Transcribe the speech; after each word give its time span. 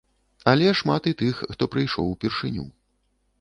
Але 0.53 0.71
шмат 0.79 1.09
і 1.11 1.13
тых, 1.19 1.43
хто 1.51 1.67
прыйшоў 1.75 2.09
упершыню. 2.15 2.67